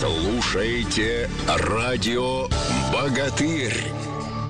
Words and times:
слушаете 0.00 1.28
радио 1.46 2.48
«Богатырь». 2.92 3.76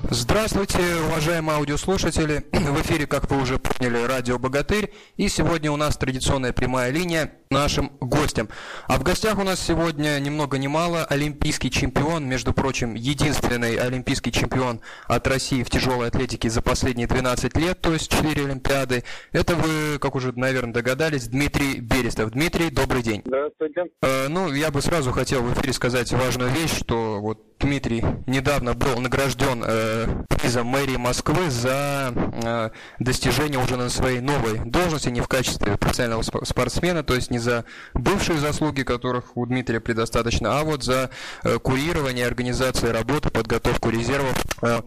Здравствуйте, 0.09 0.79
уважаемые 1.09 1.57
аудиослушатели. 1.57 2.45
В 2.51 2.81
эфире, 2.81 3.07
как 3.07 3.29
вы 3.29 3.41
уже 3.41 3.57
поняли, 3.59 4.03
радио 4.03 4.39
«Богатырь». 4.39 4.93
И 5.17 5.27
сегодня 5.27 5.71
у 5.71 5.75
нас 5.75 5.97
традиционная 5.97 6.53
прямая 6.53 6.91
линия 6.91 7.33
нашим 7.53 7.93
гостям. 8.01 8.49
А 8.87 8.97
в 8.97 9.03
гостях 9.03 9.39
у 9.39 9.43
нас 9.43 9.59
сегодня 9.59 10.19
ни 10.19 10.29
много 10.29 10.57
ни 10.57 10.67
мало 10.67 11.05
олимпийский 11.05 11.71
чемпион, 11.71 12.27
между 12.27 12.51
прочим, 12.51 12.95
единственный 12.95 13.75
олимпийский 13.75 14.31
чемпион 14.31 14.81
от 15.07 15.25
России 15.27 15.63
в 15.63 15.69
тяжелой 15.69 16.07
атлетике 16.07 16.49
за 16.49 16.61
последние 16.61 17.07
12 17.07 17.55
лет, 17.57 17.79
то 17.79 17.93
есть 17.93 18.11
4 18.11 18.45
Олимпиады. 18.45 19.03
Это 19.31 19.55
вы, 19.55 19.99
как 19.99 20.15
уже, 20.15 20.33
наверное, 20.33 20.73
догадались, 20.73 21.27
Дмитрий 21.27 21.79
Берестов. 21.79 22.31
Дмитрий, 22.31 22.69
добрый 22.69 23.03
день. 23.03 23.21
Здравствуйте. 23.25 23.85
Э, 24.01 24.27
ну, 24.27 24.51
я 24.51 24.71
бы 24.71 24.81
сразу 24.81 25.11
хотел 25.11 25.43
в 25.43 25.53
эфире 25.53 25.73
сказать 25.73 26.11
важную 26.11 26.51
вещь, 26.51 26.75
что 26.75 27.21
вот 27.21 27.39
Дмитрий 27.59 28.03
недавно 28.27 28.73
был 28.73 28.99
награжден 28.99 29.63
э, 29.65 30.07
призом 30.27 30.67
мэрии 30.67 30.97
Москвы 30.97 31.49
за 31.49 32.13
э, 32.15 32.69
достижение 32.99 33.59
уже 33.59 33.77
на 33.77 33.89
своей 33.89 34.19
новой 34.19 34.59
должности, 34.59 35.09
не 35.09 35.21
в 35.21 35.27
качестве 35.27 35.77
профессионального 35.77 36.23
спортсмена, 36.43 37.03
то 37.03 37.15
есть 37.15 37.31
не 37.31 37.39
за 37.43 37.65
бывшие 37.93 38.37
заслуги, 38.37 38.83
которых 38.83 39.37
у 39.37 39.45
Дмитрия 39.45 39.79
предостаточно, 39.79 40.59
а 40.59 40.63
вот 40.63 40.83
за 40.83 41.09
э, 41.43 41.59
курирование 41.59 42.25
организации 42.25 42.89
работы, 42.89 43.29
подготовку 43.29 43.89
резервов 43.89 44.35
э, 44.63 44.81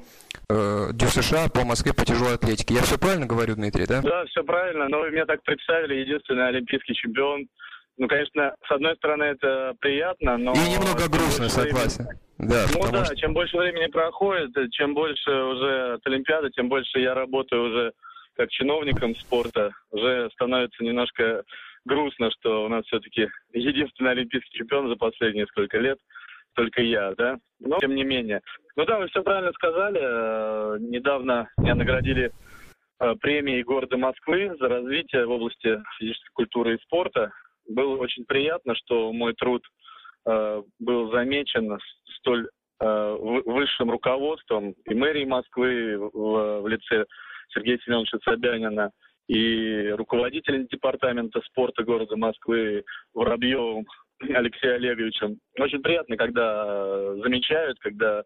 э, 0.51 0.89
Дю 0.93 1.07
США 1.07 1.49
по 1.49 1.65
Москве 1.65 1.93
по 1.93 2.05
тяжелой 2.05 2.35
атлетике. 2.35 2.75
Я 2.75 2.83
все 2.83 2.99
правильно 2.99 3.27
говорю, 3.27 3.55
Дмитрий, 3.55 3.87
да? 3.87 4.03
Да, 4.03 4.25
все 4.27 4.43
правильно, 4.43 4.89
но 4.89 5.01
вы 5.01 5.11
меня 5.11 5.27
так 5.27 5.43
представили, 5.43 5.95
единственный 5.95 6.49
олимпийский 6.49 6.95
чемпион. 6.95 7.47
Ну, 7.99 8.09
конечно, 8.09 8.55
с 8.67 8.71
одной 8.71 8.95
стороны, 8.97 9.25
это 9.25 9.75
приятно, 9.81 10.37
но... 10.37 10.53
И 10.53 10.71
немного 10.71 11.09
грустно, 11.09 11.49
согласен. 11.49 12.05
Времени... 12.05 12.21
Да, 12.39 12.67
ну 12.75 12.93
да, 12.93 13.05
что... 13.07 13.17
чем 13.17 13.33
больше 13.33 13.57
времени 13.57 13.87
проходит, 13.91 14.51
чем 14.73 14.93
больше 14.93 15.31
уже 15.31 15.95
от 15.95 16.07
Олимпиады, 16.07 16.51
тем 16.51 16.69
больше 16.69 16.99
я 16.99 17.15
работаю 17.15 17.71
уже 17.71 17.93
как 18.37 18.51
чиновником 18.51 19.17
спорта. 19.17 19.73
Уже 19.91 20.29
становится 20.35 20.85
немножко 20.85 21.43
грустно, 21.87 22.31
что 22.33 22.67
у 22.67 22.69
нас 22.69 22.85
все-таки 22.87 23.29
единственный 23.53 24.11
олимпийский 24.11 24.59
чемпион 24.59 24.89
за 24.89 24.97
последние 24.97 25.47
сколько 25.47 25.79
лет, 25.79 25.99
только 26.55 26.83
я, 26.83 27.15
да. 27.17 27.39
Но 27.61 27.79
тем 27.79 27.95
не 27.95 28.05
менее. 28.05 28.41
Ну 28.77 28.85
да, 28.85 28.99
вы 28.99 29.09
все 29.09 29.23
правильно 29.23 29.53
сказали. 29.53 30.01
Э, 30.03 30.77
недавно 30.81 31.49
меня 31.59 31.75
наградили 31.75 32.33
э, 33.01 33.15
премией 33.21 33.63
города 33.63 33.97
Москвы 33.97 34.55
за 34.59 34.69
развитие 34.69 35.27
в 35.27 35.31
области 35.31 35.83
физической 35.99 36.33
культуры 36.33 36.75
и 36.75 36.83
спорта. 36.83 37.31
Было 37.69 37.97
очень 37.97 38.25
приятно, 38.25 38.75
что 38.75 39.13
мой 39.13 39.35
труд 39.35 39.63
э, 40.27 40.63
был 40.79 41.11
замечен 41.13 41.79
столь 42.19 42.49
высшим 42.79 43.91
руководством 43.91 44.75
и 44.85 44.93
мэрии 44.93 45.25
Москвы 45.25 45.97
в, 45.97 46.69
лице 46.69 47.07
Сергея 47.49 47.79
Семеновича 47.79 48.19
Собянина– 48.23 48.91
и 49.29 49.89
руководителем 49.91 50.67
департамента 50.67 51.41
спорта 51.43 51.83
города 51.83 52.17
Москвы 52.17 52.85
Воробьевым 53.15 53.87
Алексеем 54.21 54.77
Олеговичем. 54.77 55.39
Очень 55.59 55.83
приятно, 55.83 56.17
когда 56.17 57.15
замечают, 57.17 57.79
когда 57.81 58.23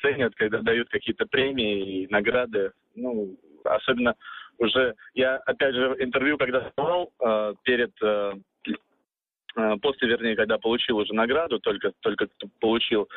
ценят, 0.00 0.34
когда 0.34 0.60
дают 0.60 0.88
какие-то 0.88 1.26
премии 1.26 2.02
и 2.02 2.06
награды. 2.08 2.72
Ну, 2.94 3.36
особенно 3.64 4.14
уже 4.58 4.94
я, 5.14 5.36
опять 5.38 5.74
же, 5.74 5.96
интервью 5.98 6.38
когда 6.38 6.72
давал 6.76 7.12
э, 7.20 7.54
перед 7.64 7.92
э, 8.02 8.32
э, 9.56 9.76
после, 9.82 10.08
вернее, 10.08 10.36
когда 10.36 10.58
получил 10.58 10.98
уже 10.98 11.12
награду, 11.12 11.58
только, 11.58 11.92
только 12.00 12.28
получил. 12.60 13.08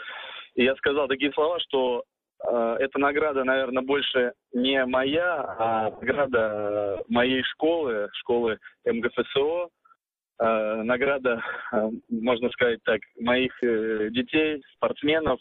И 0.56 0.64
я 0.64 0.76
сказал 0.76 1.08
такие 1.08 1.32
слова, 1.32 1.60
что 1.60 2.04
эта 2.42 3.00
награда, 3.00 3.44
наверное, 3.44 3.84
больше 3.84 4.34
не 4.54 4.86
моя, 4.86 5.44
а 5.58 5.92
награда 5.92 7.02
моей 7.10 7.44
школы, 7.44 8.08
школы 8.14 8.58
МГФСО, 8.86 9.70
э, 10.40 10.82
награда, 10.84 11.42
э, 11.74 11.90
можно 12.10 12.50
сказать 12.52 12.80
так, 12.86 13.02
моих 13.20 13.52
детей, 13.60 14.64
спортсменов, 14.76 15.40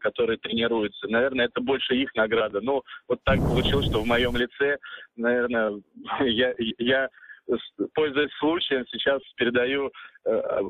которые 0.00 0.38
тренируются. 0.38 1.08
Наверное, 1.08 1.46
это 1.46 1.60
больше 1.60 1.94
их 1.96 2.14
награда. 2.14 2.60
Но 2.60 2.82
вот 3.08 3.18
так 3.24 3.38
получилось, 3.38 3.86
что 3.86 4.00
в 4.00 4.06
моем 4.06 4.36
лице, 4.36 4.78
наверное, 5.16 5.80
я, 6.20 6.54
я 6.78 7.08
пользуясь 7.94 8.32
случаем, 8.38 8.84
сейчас 8.90 9.20
передаю 9.36 9.90
э, 10.24 10.60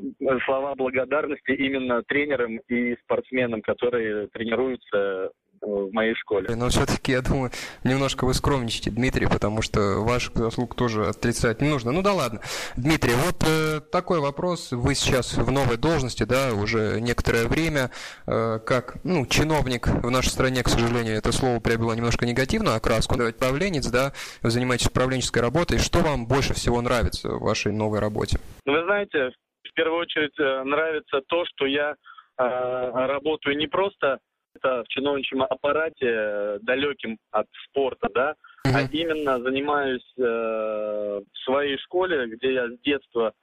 слова 0.45 0.75
благодарности 0.75 1.51
именно 1.51 2.03
тренерам 2.03 2.57
и 2.67 2.95
спортсменам, 3.03 3.61
которые 3.61 4.27
тренируются 4.27 5.31
в 5.65 5.93
моей 5.93 6.15
школе. 6.15 6.55
Но 6.55 6.69
все-таки, 6.69 7.11
я 7.11 7.21
думаю, 7.21 7.51
немножко 7.83 8.25
вы 8.25 8.33
скромничаете, 8.33 8.91
Дмитрий, 8.91 9.27
потому 9.27 9.61
что 9.61 10.01
ваших 10.01 10.35
заслуг 10.35 10.75
тоже 10.75 11.07
отрицать 11.07 11.61
не 11.61 11.69
нужно. 11.69 11.91
Ну 11.91 12.01
да 12.01 12.13
ладно. 12.13 12.41
Дмитрий, 12.77 13.13
вот 13.13 13.43
э, 13.47 13.81
такой 13.91 14.19
вопрос. 14.19 14.71
Вы 14.71 14.95
сейчас 14.95 15.37
в 15.37 15.51
новой 15.51 15.77
должности, 15.77 16.23
да, 16.23 16.53
уже 16.53 16.99
некоторое 17.01 17.47
время, 17.47 17.91
э, 18.27 18.59
как, 18.65 18.97
ну, 19.03 19.25
чиновник 19.25 19.87
в 19.87 20.09
нашей 20.09 20.29
стране, 20.29 20.63
к 20.63 20.69
сожалению, 20.69 21.15
это 21.17 21.31
слово 21.31 21.59
приобрело 21.59 21.95
немножко 21.95 22.25
негативную 22.25 22.75
окраску. 22.75 23.17
Давайте 23.17 23.37
правленец, 23.39 23.87
да, 23.87 24.13
вы 24.41 24.49
занимаетесь 24.49 24.87
управленческой 24.87 25.41
работой. 25.41 25.79
Что 25.79 25.99
вам 25.99 26.27
больше 26.27 26.53
всего 26.53 26.81
нравится 26.81 27.29
в 27.29 27.41
вашей 27.41 27.71
новой 27.71 27.99
работе? 27.99 28.37
Ну, 28.65 28.73
вы 28.73 28.83
знаете, 28.83 29.31
в 29.63 29.73
первую 29.73 30.01
очередь 30.01 30.39
э, 30.39 30.63
нравится 30.63 31.21
то, 31.27 31.43
что 31.45 31.65
я 31.65 31.91
э, 31.91 31.95
работаю 32.37 33.57
не 33.57 33.67
просто 33.67 34.19
это 34.55 34.83
в 34.83 34.87
чиновничьем 34.87 35.43
аппарате 35.43 36.07
э, 36.07 36.59
далеким 36.61 37.17
от 37.31 37.47
спорта, 37.65 38.09
да, 38.13 38.35
а 38.65 38.81
именно 38.91 39.39
занимаюсь 39.39 40.05
э, 40.17 40.21
в 40.21 41.37
своей 41.43 41.77
школе, 41.77 42.27
где 42.27 42.53
я 42.53 42.67
с 42.69 42.79
детства 42.79 43.33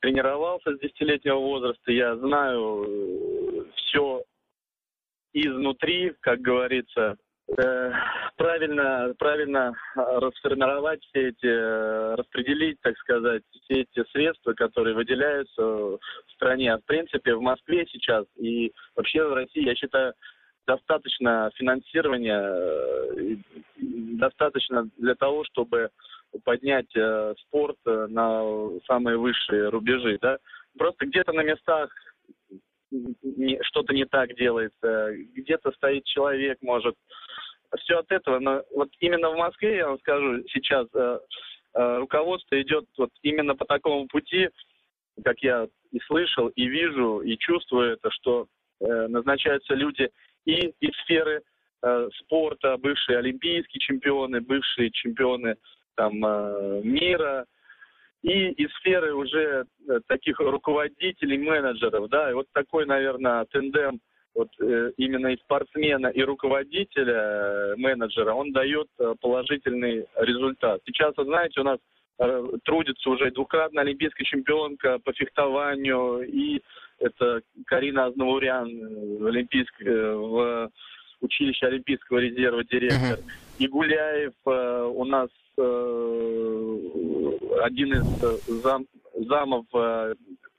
тренировался 0.00 0.74
с 0.74 0.78
десятилетнего 0.80 1.38
возраста, 1.38 1.92
я 1.92 2.16
знаю 2.16 2.84
э, 2.86 3.64
все 3.76 4.22
изнутри, 5.32 6.14
как 6.20 6.40
говорится, 6.40 7.16
э, 7.58 7.92
правильно, 8.36 9.14
правильно 9.18 9.74
расформировать 9.94 11.02
все 11.04 11.28
эти, 11.28 11.46
э, 11.46 12.14
распределить, 12.14 12.80
так 12.80 12.96
сказать, 12.98 13.42
все 13.50 13.82
эти 13.82 14.08
средства, 14.10 14.52
которые 14.54 14.94
выделяются 14.94 15.62
в 15.62 16.00
стране. 16.34 16.72
А 16.72 16.78
в 16.78 16.84
принципе 16.84 17.34
в 17.34 17.40
Москве 17.40 17.86
сейчас 17.90 18.26
и 18.36 18.72
вообще 18.94 19.24
в 19.24 19.34
России, 19.34 19.64
я 19.66 19.74
считаю, 19.74 20.14
достаточно 20.66 21.50
финансирования, 21.54 22.40
э, 22.40 23.36
достаточно 23.76 24.88
для 24.98 25.14
того, 25.14 25.44
чтобы 25.44 25.90
поднять 26.44 26.94
э, 26.94 27.34
спорт 27.38 27.76
э, 27.86 28.06
на 28.10 28.42
самые 28.86 29.16
высшие 29.16 29.68
рубежи. 29.68 30.18
Да? 30.20 30.38
Просто 30.76 31.06
где-то 31.06 31.32
на 31.32 31.42
местах 31.42 31.90
что-то 33.62 33.92
не 33.92 34.04
так 34.04 34.34
делается, 34.36 35.12
где-то 35.34 35.72
стоит 35.72 36.04
человек, 36.04 36.58
может. 36.62 36.94
Все 37.80 37.98
от 37.98 38.10
этого. 38.12 38.38
Но 38.38 38.62
вот 38.74 38.88
именно 39.00 39.30
в 39.30 39.36
Москве, 39.36 39.78
я 39.78 39.88
вам 39.88 39.98
скажу, 39.98 40.44
сейчас 40.48 40.86
руководство 41.74 42.62
идет 42.62 42.86
вот 42.96 43.10
именно 43.22 43.56
по 43.56 43.64
такому 43.64 44.06
пути, 44.06 44.48
как 45.24 45.40
я 45.40 45.66
и 45.90 45.98
слышал, 46.06 46.46
и 46.48 46.64
вижу, 46.66 47.20
и 47.20 47.36
чувствую 47.36 47.94
это, 47.94 48.08
что 48.12 48.46
назначаются 48.80 49.74
люди 49.74 50.10
и 50.46 50.72
из 50.80 50.96
сферы 51.02 51.42
э, 51.82 52.08
спорта, 52.20 52.76
бывшие 52.78 53.18
олимпийские 53.18 53.80
чемпионы, 53.80 54.40
бывшие 54.40 54.90
чемпионы 54.90 55.56
там, 55.94 56.24
э, 56.24 56.80
мира, 56.82 57.44
и 58.22 58.50
из 58.52 58.72
сферы 58.78 59.14
уже 59.14 59.66
э, 59.88 60.00
таких 60.08 60.40
руководителей, 60.40 61.38
менеджеров, 61.38 62.08
да, 62.08 62.30
и 62.30 62.34
вот 62.34 62.46
такой, 62.52 62.86
наверное, 62.86 63.44
тендем 63.46 64.00
вот 64.36 64.48
э, 64.60 64.92
именно 64.98 65.28
и 65.28 65.36
спортсмена, 65.38 66.08
и 66.08 66.22
руководителя, 66.22 67.14
э, 67.14 67.74
менеджера, 67.76 68.32
он 68.34 68.52
дает 68.52 68.88
э, 68.98 69.14
положительный 69.20 70.06
результат. 70.16 70.80
Сейчас, 70.86 71.14
вот 71.16 71.26
знаете, 71.26 71.60
у 71.60 71.64
нас 71.64 71.78
трудится 72.64 73.10
уже 73.10 73.30
двукратная 73.30 73.84
олимпийская 73.84 74.24
чемпионка 74.24 74.98
по 75.00 75.12
фехтованию 75.12 76.22
и 76.22 76.62
это 76.98 77.42
Карина 77.66 78.06
Азнавурян, 78.06 78.68
э, 78.68 79.28
олимпийск, 79.28 79.72
э, 79.80 80.14
в 80.14 80.70
училище 81.20 81.66
Олимпийского 81.66 82.18
резерва 82.18 82.64
директор. 82.64 83.18
Uh-huh. 83.18 83.32
И 83.58 83.68
Гуляев 83.68 84.34
э, 84.46 84.90
у 84.94 85.04
нас 85.04 85.30
один 87.62 87.94
из 87.94 88.60
зам, 88.62 88.84
замов 89.14 89.64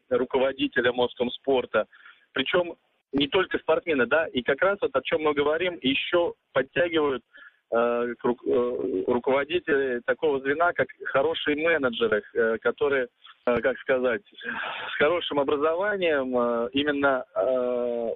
руководителя 0.10 0.92
Моском 0.92 1.30
спорта. 1.30 1.86
Причем 2.34 2.74
не 3.14 3.28
только 3.28 3.60
спортсмены, 3.60 4.06
да, 4.08 4.26
и 4.28 4.42
как 4.42 4.62
раз 4.62 4.78
вот 4.82 4.96
о 4.96 5.02
чем 5.02 5.22
мы 5.24 5.34
говорим, 5.34 5.78
еще 5.82 6.34
подтягивают 6.54 7.24
э, 7.24 7.47
руководители 7.72 10.02
такого 10.06 10.40
звена, 10.40 10.72
как 10.74 10.88
хорошие 11.06 11.58
менеджеры, 11.58 12.24
которые, 12.62 13.08
как 13.46 13.78
сказать, 13.80 14.22
с 14.32 14.98
хорошим 14.98 15.40
образованием, 15.40 16.70
именно 16.72 17.24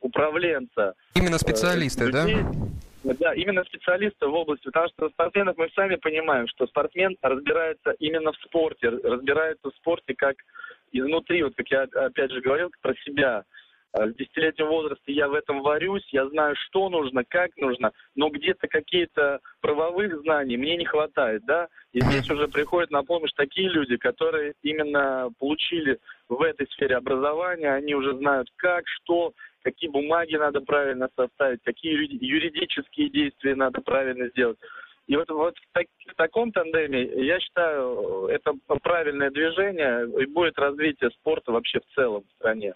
управленца. 0.01 0.93
Именно 1.15 1.37
специалисты, 1.37 2.05
людей, 2.05 2.37
да? 3.03 3.13
Да, 3.19 3.33
именно 3.33 3.63
специалисты 3.63 4.27
в 4.27 4.33
области, 4.33 4.65
потому 4.65 4.87
что 4.89 5.09
спортсменов 5.09 5.57
мы 5.57 5.69
сами 5.75 5.95
понимаем, 5.95 6.47
что 6.47 6.67
спортсмен 6.67 7.17
разбирается 7.21 7.91
именно 7.99 8.31
в 8.31 8.37
спорте, 8.37 8.89
разбирается 8.89 9.69
в 9.69 9.75
спорте 9.75 10.13
как 10.15 10.35
изнутри, 10.91 11.43
вот 11.43 11.55
как 11.55 11.69
я 11.71 11.87
опять 11.95 12.31
же 12.31 12.41
говорил 12.41 12.69
про 12.81 12.93
себя, 13.03 13.41
Э, 13.41 13.60
в 13.93 14.13
десятилетнем 14.13 14.67
возрасте 14.67 15.11
я 15.11 15.27
в 15.27 15.33
этом 15.33 15.61
варюсь, 15.61 16.07
я 16.11 16.27
знаю, 16.29 16.55
что 16.55 16.89
нужно, 16.89 17.23
как 17.27 17.55
нужно, 17.57 17.91
но 18.15 18.29
где-то 18.29 18.67
какие-то 18.67 19.39
правовых 19.59 20.21
знаний 20.21 20.57
мне 20.57 20.77
не 20.77 20.85
хватает, 20.85 21.43
да, 21.45 21.67
и 21.91 21.99
здесь 22.01 22.29
уже 22.29 22.47
приходят 22.47 22.89
на 22.91 23.03
помощь 23.03 23.31
такие 23.35 23.69
люди, 23.69 23.97
которые 23.97 24.53
именно 24.63 25.29
получили 25.39 25.99
в 26.29 26.41
этой 26.41 26.67
сфере 26.67 26.95
образования, 26.95 27.73
они 27.73 27.93
уже 27.93 28.15
знают 28.15 28.47
как, 28.55 28.87
что, 28.87 29.33
какие 29.63 29.89
бумаги 29.89 30.35
надо 30.35 30.61
правильно 30.61 31.09
составить, 31.15 31.61
какие 31.63 31.93
юридические 31.93 33.09
действия 33.09 33.55
надо 33.55 33.81
правильно 33.81 34.29
сделать. 34.29 34.57
И 35.07 35.15
вот, 35.17 35.29
вот 35.29 35.57
в, 35.57 35.73
так, 35.73 35.87
в 36.07 36.15
таком 36.15 36.53
тандеме, 36.53 37.03
я 37.25 37.37
считаю, 37.41 38.27
это 38.27 38.53
правильное 38.81 39.29
движение 39.31 40.07
и 40.21 40.25
будет 40.27 40.57
развитие 40.57 41.09
спорта 41.09 41.51
вообще 41.51 41.79
в 41.81 41.95
целом 41.95 42.23
в 42.23 42.35
стране. 42.35 42.73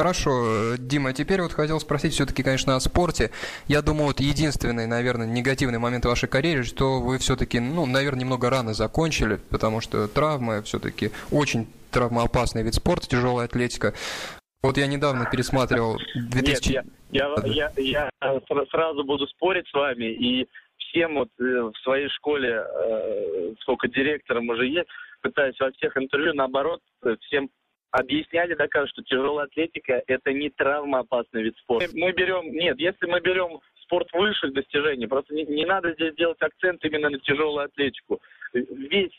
Хорошо, 0.00 0.76
Дима, 0.78 1.12
теперь 1.12 1.42
вот 1.42 1.52
хотел 1.52 1.78
спросить 1.78 2.14
все-таки, 2.14 2.42
конечно, 2.42 2.74
о 2.74 2.80
спорте. 2.80 3.30
Я 3.68 3.82
думаю, 3.82 4.06
вот 4.06 4.20
единственный, 4.20 4.86
наверное, 4.86 5.26
негативный 5.26 5.78
момент 5.78 6.06
в 6.06 6.08
вашей 6.08 6.26
карьере, 6.26 6.62
что 6.62 7.00
вы 7.00 7.18
все-таки, 7.18 7.60
ну, 7.60 7.84
наверное, 7.84 8.20
немного 8.20 8.48
рано 8.48 8.72
закончили, 8.72 9.38
потому 9.50 9.82
что 9.82 10.08
травмы 10.08 10.62
все-таки 10.62 11.10
очень 11.30 11.66
травмоопасный 11.90 12.62
вид 12.62 12.76
спорта, 12.76 13.08
тяжелая 13.08 13.44
атлетика. 13.44 13.92
Вот 14.62 14.78
я 14.78 14.86
недавно 14.86 15.28
пересматривал 15.30 15.98
2000... 16.14 16.68
Нет, 16.70 16.86
я, 17.10 17.28
я, 17.44 17.70
я, 17.76 18.10
я 18.22 18.40
сразу 18.70 19.04
буду 19.04 19.26
спорить 19.26 19.68
с 19.68 19.74
вами, 19.74 20.06
и 20.06 20.48
всем 20.78 21.16
вот 21.16 21.28
э, 21.38 21.42
в 21.42 21.74
своей 21.82 22.08
школе, 22.08 22.64
э, 22.64 23.52
сколько 23.60 23.86
директором 23.86 24.48
уже 24.48 24.66
есть, 24.66 24.88
пытаюсь 25.20 25.60
во 25.60 25.70
всех 25.72 25.94
интервью, 25.98 26.32
наоборот, 26.32 26.80
всем 27.26 27.50
объясняли, 27.90 28.54
доказывали, 28.54 28.90
что 28.90 29.02
тяжелая 29.02 29.46
атлетика– 29.46 30.02
это 30.06 30.32
не 30.32 30.50
травмоопасный 30.50 31.42
вид 31.42 31.56
спорта. 31.58 31.88
Мы 31.94 32.12
берем, 32.12 32.52
нет, 32.52 32.78
если 32.78 33.06
мы 33.06 33.20
берем 33.20 33.60
спорт 33.82 34.08
высших 34.12 34.52
достижений, 34.52 35.06
просто 35.06 35.34
не, 35.34 35.44
не 35.44 35.66
надо 35.66 35.92
здесь 35.94 36.14
делать 36.14 36.40
акцент 36.40 36.84
именно 36.84 37.10
на 37.10 37.18
тяжелую 37.18 37.64
атлетику. 37.64 38.20
Весь 38.52 39.12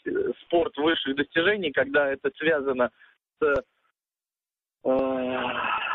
спорт 0.43 0.75
высших 0.77 1.15
достижений, 1.15 1.71
когда 1.71 2.11
это 2.11 2.31
связано 2.37 2.91
с 3.39 3.63
э, 4.85 5.37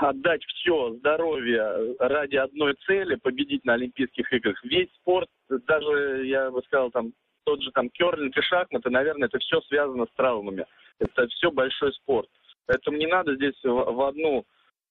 отдать 0.00 0.44
все 0.44 0.92
здоровье 0.94 1.96
ради 1.98 2.36
одной 2.36 2.74
цели, 2.86 3.16
победить 3.16 3.64
на 3.64 3.74
Олимпийских 3.74 4.30
играх. 4.32 4.62
Весь 4.64 4.92
спорт, 5.00 5.28
даже, 5.48 6.26
я 6.26 6.50
бы 6.50 6.62
сказал, 6.66 6.90
там, 6.90 7.12
тот 7.44 7.62
же 7.62 7.70
там 7.70 7.88
керлинг 7.90 8.36
и 8.36 8.42
шахматы, 8.42 8.90
наверное, 8.90 9.28
это 9.28 9.38
все 9.38 9.60
связано 9.62 10.04
с 10.06 10.16
травмами. 10.16 10.66
Это 10.98 11.28
все 11.28 11.50
большой 11.50 11.92
спорт. 11.92 12.28
Поэтому 12.66 12.96
не 12.96 13.06
надо 13.06 13.34
здесь 13.36 13.54
в, 13.62 13.68
в 13.68 14.02
одну 14.02 14.44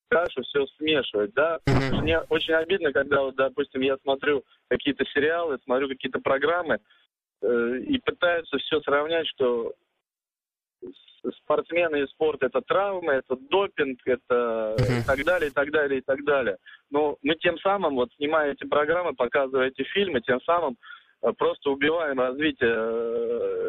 кашу 0.10 0.44
все 0.44 0.66
смешивать, 0.78 1.34
да. 1.34 1.60
Mm-hmm. 1.66 2.02
Мне 2.02 2.20
очень 2.30 2.54
обидно, 2.54 2.92
когда, 2.92 3.22
вот, 3.22 3.36
допустим, 3.36 3.82
я 3.82 3.98
смотрю 3.98 4.44
какие-то 4.70 5.06
сериалы, 5.06 5.58
смотрю 5.64 5.90
какие-то 5.90 6.20
программы 6.20 6.80
э, 7.42 7.78
и 7.88 7.98
пытаются 8.00 8.58
все 8.60 8.82
сравнять, 8.82 9.28
что 9.28 9.74
спортсмены 11.42 12.04
и 12.04 12.08
спорт 12.08 12.44
это 12.44 12.62
травмы, 12.62 13.14
это 13.14 13.36
допинг, 13.36 14.00
это 14.06 14.76
и 14.78 15.06
так 15.06 15.24
далее, 15.24 15.50
и 15.50 15.54
так 15.54 15.72
далее, 15.72 16.00
и 16.00 16.02
так 16.02 16.24
далее. 16.24 16.58
Но 16.92 17.18
мы 17.24 17.36
тем 17.36 17.58
самым, 17.60 17.96
вот 17.96 18.12
снимая 18.16 18.52
эти 18.52 18.66
программы, 18.66 19.14
показывая 19.14 19.68
эти 19.68 19.84
фильмы, 19.84 20.22
тем 20.22 20.40
самым 20.42 20.78
просто 21.34 21.70
убиваем 21.70 22.20
развитие 22.20 22.70
э, 22.70 23.66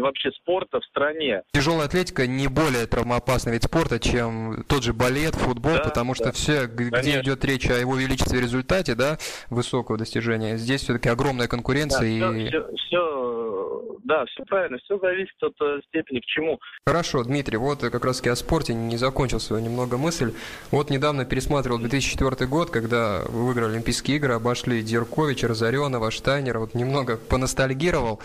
вообще 0.00 0.30
спорта 0.32 0.80
в 0.80 0.84
стране. 0.86 1.42
Тяжелая 1.52 1.86
атлетика 1.86 2.26
не 2.26 2.48
более 2.48 2.86
травмоопасный 2.86 3.52
вид 3.52 3.64
спорта, 3.64 3.98
чем 3.98 4.64
тот 4.68 4.82
же 4.82 4.92
балет, 4.92 5.34
футбол, 5.34 5.74
да, 5.74 5.84
потому 5.84 6.14
что 6.14 6.26
да. 6.26 6.32
все, 6.32 6.66
где 6.66 6.90
Конечно. 6.90 7.20
идет 7.20 7.44
речь 7.44 7.68
о 7.70 7.74
его 7.74 7.96
величестве 7.96 8.40
результате, 8.40 8.94
да, 8.94 9.18
высокого 9.50 9.98
достижения, 9.98 10.56
здесь 10.56 10.82
все-таки 10.82 11.08
огромная 11.08 11.48
конкуренция. 11.48 12.00
Да, 12.00 12.36
и... 12.36 12.48
все, 12.48 12.68
все, 12.76 13.19
да, 14.10 14.24
все 14.26 14.44
правильно, 14.44 14.76
все 14.78 14.98
зависит 14.98 15.40
от 15.40 15.54
э, 15.60 15.80
степени 15.86 16.18
к 16.18 16.24
чему. 16.24 16.58
Хорошо, 16.84 17.22
Дмитрий, 17.22 17.56
вот 17.58 17.80
как 17.80 18.04
раз 18.04 18.16
таки 18.16 18.28
о 18.28 18.34
спорте 18.34 18.74
не 18.74 18.96
закончил 18.96 19.38
свою 19.38 19.62
немного 19.62 19.98
мысль. 19.98 20.34
Вот 20.72 20.90
недавно 20.90 21.24
пересматривал 21.24 21.78
2004 21.78 22.48
год, 22.48 22.70
когда 22.70 23.22
вы 23.28 23.46
выиграли 23.46 23.74
Олимпийские 23.74 24.16
игры, 24.16 24.34
обошли 24.34 24.82
Дерковича, 24.82 25.46
Разоренова, 25.46 26.10
Штайнера, 26.10 26.58
вот 26.58 26.74
немного 26.74 27.16
поностальгировал. 27.16 28.20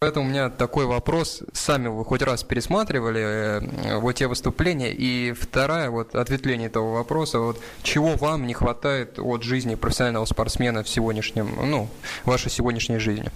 Поэтому 0.00 0.26
у 0.26 0.28
меня 0.30 0.48
такой 0.48 0.86
вопрос. 0.86 1.42
Сами 1.52 1.88
вы 1.88 2.04
хоть 2.04 2.22
раз 2.22 2.42
пересматривали 2.42 3.20
э, 3.20 3.98
вот 3.98 4.12
те 4.12 4.26
выступления? 4.26 4.92
И 4.94 5.32
вторая, 5.32 5.90
вот 5.90 6.14
ответвление 6.14 6.68
этого 6.68 6.94
вопроса, 6.94 7.40
вот 7.40 7.60
чего 7.82 8.14
вам 8.14 8.46
не 8.46 8.54
хватает 8.54 9.18
от 9.18 9.42
жизни 9.42 9.74
профессионального 9.74 10.24
спортсмена 10.24 10.82
в 10.82 10.88
сегодняшнем, 10.88 11.48
ну, 11.62 11.88
вашей 12.24 12.50
сегодняшней 12.50 12.98
жизни? 12.98 13.30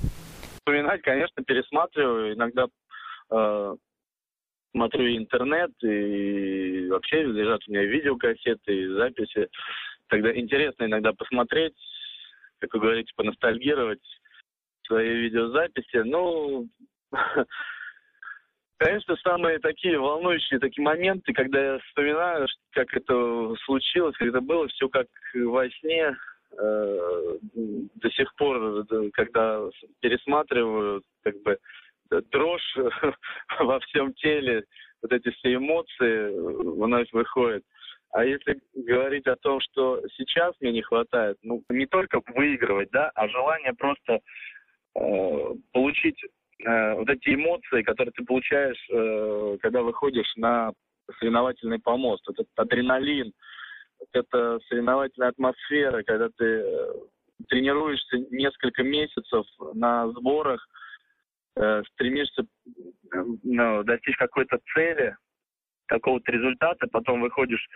Вспоминать, 0.63 1.03
конечно, 1.03 1.43
пересматриваю. 1.43 2.35
Иногда 2.35 2.67
э, 3.33 3.77
смотрю 4.71 5.17
интернет, 5.17 5.73
и 5.83 6.89
вообще 6.89 7.25
лежат 7.25 7.63
у 7.67 7.73
меня 7.73 7.83
видеокассеты 7.83 8.73
и 8.73 8.87
записи. 8.95 9.49
Тогда 10.07 10.33
интересно 10.37 10.85
иногда 10.85 11.13
посмотреть, 11.13 11.75
как 12.61 12.75
вы 12.75 12.81
говорите, 12.81 13.13
поностальгировать 13.17 14.03
свои 14.87 15.09
видеозаписи. 15.09 15.97
Ну, 16.05 16.69
конечно, 18.77 19.17
самые 19.17 19.59
такие 19.59 19.99
волнующие 19.99 20.61
такие 20.61 20.85
моменты, 20.85 21.33
когда 21.33 21.75
я 21.75 21.79
вспоминаю, 21.81 22.47
как 22.71 22.95
это 22.95 23.55
случилось, 23.65 24.17
как 24.17 24.29
это 24.29 24.41
было, 24.41 24.69
все 24.69 24.89
как 24.89 25.09
во 25.35 25.69
сне. 25.81 26.17
Э, 26.59 27.39
до 27.55 28.11
сих 28.11 28.35
пор, 28.37 28.85
когда 29.13 29.63
пересматриваю, 30.01 31.03
как 31.23 31.35
бы 31.43 31.59
дрожь 32.31 32.77
во 33.61 33.81
всем 33.81 34.13
теле, 34.15 34.65
вот 35.03 35.13
эти 35.13 35.31
все 35.31 35.55
эмоции 35.55 36.31
вновь 36.77 37.11
выходят. 37.13 37.65
А 38.13 38.25
если 38.25 38.61
говорить 38.75 39.27
о 39.27 39.37
том, 39.37 39.61
что 39.61 40.03
сейчас 40.17 40.55
мне 40.61 40.73
не 40.73 40.83
хватает, 40.83 41.39
ну, 41.43 41.63
не 41.71 41.87
только 41.87 42.21
выигрывать, 42.35 42.91
да, 42.91 43.11
а 43.15 43.27
желание 43.29 43.73
просто 43.73 44.21
э, 44.95 45.55
получить 45.73 46.23
э, 46.65 46.95
вот 46.95 47.09
эти 47.09 47.35
эмоции, 47.35 47.83
которые 47.83 48.13
ты 48.13 48.23
получаешь, 48.25 48.87
э, 48.91 49.57
когда 49.63 49.81
выходишь 49.81 50.31
на 50.37 50.73
соревновательный 51.19 51.79
помост. 51.79 52.29
Этот 52.29 52.47
адреналин, 52.57 53.33
эта 54.13 54.59
соревновательная 54.69 55.29
атмосфера, 55.29 56.03
когда 56.03 56.29
ты 56.37 56.45
э, 56.45 56.93
тренируешься 57.49 58.19
несколько 58.31 58.83
месяцев 58.83 59.47
на 59.75 60.09
сборах, 60.13 60.67
э, 61.57 61.83
стремишься 61.93 62.43
э, 62.43 63.25
ну, 63.43 63.83
достичь 63.85 64.17
какой-то 64.17 64.59
цели, 64.75 65.17
какого-то 65.87 66.33
результата, 66.33 66.87
потом 66.91 67.21
выходишь 67.21 67.67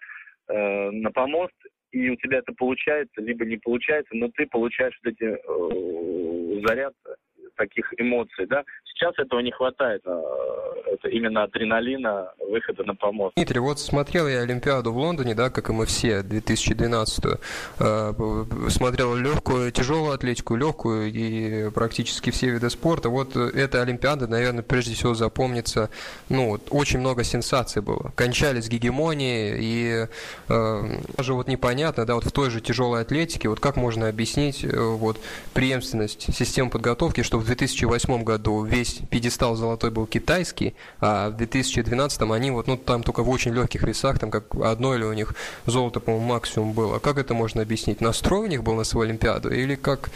э, 0.48 0.90
на 0.90 1.10
помост, 1.10 1.54
и 1.92 2.10
у 2.10 2.16
тебя 2.16 2.38
это 2.38 2.52
получается, 2.52 3.20
либо 3.20 3.44
не 3.44 3.56
получается, 3.56 4.14
но 4.14 4.28
ты 4.34 4.46
получаешь 4.46 4.98
вот 5.04 5.12
эти 5.12 5.24
э, 5.24 6.66
заряд 6.66 6.94
таких 7.56 7.92
эмоций, 7.98 8.46
да. 8.46 8.64
Сейчас 8.84 9.12
этого 9.18 9.40
не 9.40 9.50
хватает, 9.50 10.02
а, 10.06 10.22
это 10.86 11.08
именно 11.08 11.42
адреналина 11.42 12.32
выхода 12.48 12.84
на 12.84 12.94
помост. 12.94 13.34
Дмитрий, 13.36 13.60
вот 13.60 13.78
смотрел 13.78 14.28
я 14.28 14.40
Олимпиаду 14.40 14.92
в 14.92 14.96
Лондоне, 14.96 15.34
да, 15.34 15.50
как 15.50 15.68
и 15.68 15.72
мы 15.72 15.86
все, 15.86 16.22
2012 16.22 17.24
э, 17.78 18.12
смотрел 18.68 19.14
легкую, 19.14 19.72
тяжелую 19.72 20.12
атлетику, 20.12 20.56
легкую 20.56 21.12
и 21.12 21.70
практически 21.70 22.30
все 22.30 22.50
виды 22.50 22.70
спорта. 22.70 23.08
Вот 23.08 23.36
эта 23.36 23.82
Олимпиада, 23.82 24.28
наверное, 24.28 24.62
прежде 24.62 24.94
всего 24.94 25.14
запомнится, 25.14 25.90
ну, 26.28 26.58
очень 26.70 27.00
много 27.00 27.24
сенсаций 27.24 27.82
было. 27.82 28.12
Кончались 28.14 28.68
гегемонии, 28.68 29.56
и 29.58 30.06
э, 30.48 30.82
даже 31.16 31.34
вот 31.34 31.48
непонятно, 31.48 32.06
да, 32.06 32.14
вот 32.14 32.24
в 32.24 32.32
той 32.32 32.50
же 32.50 32.60
тяжелой 32.60 33.02
атлетике, 33.02 33.48
вот 33.48 33.60
как 33.60 33.76
можно 33.76 34.08
объяснить 34.08 34.64
э, 34.64 34.68
вот 34.78 35.18
преемственность 35.52 36.34
системы 36.34 36.70
подготовки, 36.70 37.22
что 37.22 37.38
в 37.38 37.45
2008 37.46 38.24
году 38.24 38.64
весь 38.64 39.00
пьедестал 39.10 39.56
золотой 39.56 39.90
был 39.90 40.06
китайский, 40.06 40.74
а 41.00 41.30
в 41.30 41.36
2012 41.36 42.22
они 42.22 42.50
вот, 42.50 42.66
ну, 42.66 42.76
там 42.76 43.02
только 43.02 43.22
в 43.22 43.30
очень 43.30 43.54
легких 43.54 43.82
весах, 43.82 44.18
там 44.18 44.30
как 44.30 44.54
одно 44.54 44.94
или 44.94 45.04
у 45.04 45.12
них 45.12 45.34
золото, 45.66 46.00
по-моему, 46.00 46.26
максимум 46.26 46.72
было. 46.72 46.98
Как 46.98 47.18
это 47.18 47.34
можно 47.34 47.62
объяснить? 47.62 48.00
Настрой 48.00 48.40
у 48.40 48.46
них 48.46 48.62
был 48.62 48.74
на 48.74 48.84
свою 48.84 49.08
Олимпиаду 49.08 49.50
или 49.50 49.74
как 49.74 50.10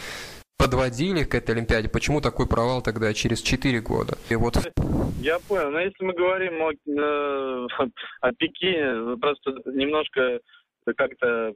подводили 0.57 1.23
к 1.23 1.33
этой 1.35 1.55
Олимпиаде? 1.55 1.89
Почему 1.89 2.21
такой 2.21 2.47
провал 2.47 2.81
тогда 2.81 3.13
через 3.13 3.41
4 3.41 3.81
года? 3.81 4.13
И 4.29 4.35
вот... 4.35 4.55
Я 5.19 5.39
понял. 5.39 5.71
Но 5.71 5.79
если 5.79 6.03
мы 6.03 6.13
говорим 6.13 6.61
о, 6.61 6.71
э, 6.71 7.67
о 8.21 8.31
Пекине, 8.33 9.17
просто 9.17 9.51
немножко 9.65 10.39
как-то 10.97 11.53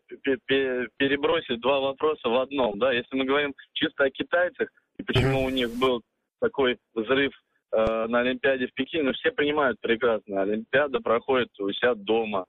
перебросить 0.98 1.62
два 1.62 1.80
вопроса 1.80 2.30
в 2.30 2.40
одном. 2.40 2.78
Да? 2.78 2.92
Если 2.92 3.16
мы 3.16 3.26
говорим 3.26 3.54
чисто 3.74 4.06
о 4.06 4.10
китайцах, 4.10 4.70
и 4.98 5.04
почему 5.04 5.44
у 5.44 5.50
них 5.50 5.70
был 5.78 6.02
такой 6.40 6.78
взрыв 6.94 7.34
э, 7.72 8.06
на 8.08 8.20
Олимпиаде 8.20 8.68
в 8.68 8.74
Пекине, 8.74 9.04
ну, 9.04 9.14
все 9.14 9.32
понимают 9.32 9.80
прекрасно. 9.82 10.42
Олимпиада 10.42 11.00
проходит 11.00 11.50
у 11.60 11.72
себя 11.72 11.96
дома. 11.96 12.46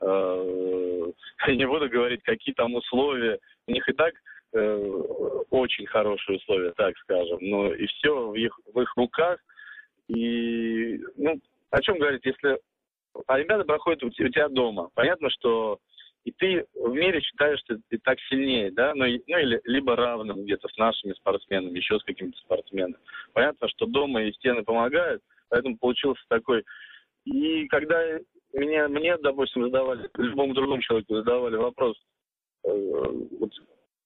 Э, 0.00 1.04
я 1.46 1.56
не 1.56 1.66
буду 1.66 1.88
говорить, 1.88 2.22
какие 2.22 2.54
там 2.54 2.74
условия. 2.74 3.38
У 3.66 3.72
них 3.72 3.88
и 3.88 3.92
так 3.92 4.14
э, 4.52 4.76
очень 5.50 5.86
хорошие 5.86 6.38
условия, 6.38 6.72
так 6.72 6.96
скажем. 6.98 7.38
Но 7.40 7.72
и 7.72 7.86
все 7.86 8.28
в 8.28 8.34
их, 8.34 8.58
в 8.72 8.80
их 8.80 8.96
руках. 8.96 9.38
И, 10.08 11.00
ну, 11.16 11.40
о 11.70 11.80
чем 11.82 11.98
говорить, 11.98 12.24
если 12.24 12.58
Олимпиада 13.26 13.64
проходит 13.64 14.02
у 14.02 14.10
тебя 14.10 14.48
дома. 14.48 14.90
Понятно, 14.94 15.30
что 15.30 15.78
и 16.24 16.32
ты 16.32 16.66
в 16.74 16.92
мире 16.92 17.20
считаешь, 17.20 17.60
что 17.60 17.78
ты 17.88 17.98
так 17.98 18.18
сильнее, 18.28 18.70
да, 18.70 18.94
ну, 18.94 19.04
ну 19.04 19.38
или 19.38 19.60
либо 19.64 19.96
равным 19.96 20.44
где-то 20.44 20.68
с 20.68 20.76
нашими 20.76 21.12
спортсменами, 21.14 21.76
еще 21.76 21.98
с 21.98 22.04
какими-то 22.04 22.38
спортсменами. 22.38 22.96
Понятно, 23.32 23.68
что 23.68 23.86
дома 23.86 24.22
и 24.22 24.32
стены 24.32 24.62
помогают, 24.62 25.22
поэтому 25.48 25.78
получился 25.78 26.22
такой. 26.28 26.64
И 27.24 27.66
когда 27.68 28.18
меня, 28.52 28.88
мне, 28.88 29.16
допустим, 29.18 29.64
задавали, 29.64 30.08
любому 30.16 30.54
другому 30.54 30.82
человеку 30.82 31.14
задавали 31.14 31.56
вопрос, 31.56 31.96
э, 32.64 32.70
вот, 33.38 33.52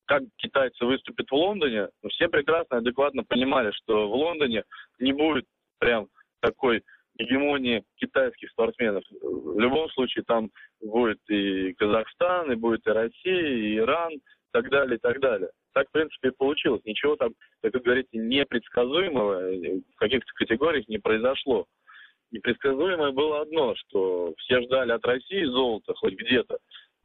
как 0.07 0.23
китайцы 0.37 0.85
выступят 0.85 1.29
в 1.31 1.35
Лондоне, 1.35 1.89
ну, 2.03 2.11
все 2.11 2.29
прекрасно, 2.29 2.77
адекватно 2.77 3.25
понимали, 3.25 3.73
что 3.73 4.09
в 4.09 4.15
Лондоне 4.15 4.65
не 4.99 5.13
будет 5.13 5.47
прям 5.79 6.09
такой 6.41 6.83
гегемонии 7.19 7.85
китайских 7.97 8.51
спортсменов. 8.51 9.05
В 9.11 9.59
любом 9.59 9.89
случае 9.91 10.25
там 10.25 10.51
будет 10.81 11.19
и 11.29 11.73
Казахстан, 11.75 12.53
и 12.53 12.57
будет 12.57 12.87
и 12.87 12.91
Россия, 12.91 13.49
и 13.49 13.77
Иран, 13.77 14.13
и 14.13 14.21
так 14.53 14.69
далее, 14.71 14.97
и 14.97 15.01
так 15.01 15.21
далее. 15.21 15.51
Так, 15.73 15.89
в 15.89 15.93
принципе, 15.93 16.29
и 16.29 16.37
получилось. 16.37 16.83
Ничего 16.85 17.17
там, 17.17 17.35
как 17.63 17.75
вы 17.75 17.81
говорите, 17.81 18.09
непредсказуемого 18.13 19.51
в 19.93 19.97
каких-то 19.97 20.33
категориях 20.35 20.89
не 20.89 20.99
произошло. 20.99 21.67
Непредсказуемое 22.31 23.13
было 23.13 23.43
одно, 23.43 23.75
что 23.77 24.35
все 24.39 24.63
ждали 24.63 24.93
от 24.93 25.05
России 25.05 25.45
золота 25.45 25.95
хоть 25.95 26.15
где-то. 26.15 26.59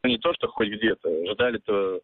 Ну, 0.04 0.10
не 0.10 0.18
то, 0.18 0.34
что 0.34 0.48
хоть 0.48 0.70
где-то. 0.70 1.34
Ждали-то 1.34 2.02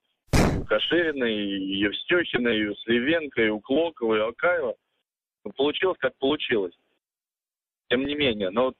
Каширина, 0.68 1.26
и 1.26 1.78
Евстюхина, 1.78 2.50
и 2.50 2.74
Сливенко, 2.84 3.42
и 3.42 3.50
у 3.50 3.60
Клокова, 3.62 4.16
и 4.16 4.30
Акаева. 4.30 4.76
Но 5.44 5.52
получилось, 5.52 5.98
как 6.00 6.16
получилось 6.18 6.74
тем 7.90 8.06
не 8.06 8.16
менее. 8.16 8.50
Но 8.50 8.74